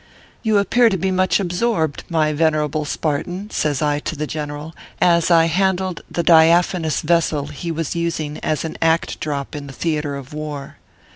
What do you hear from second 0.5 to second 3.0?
appear to be much absorbed, my venerable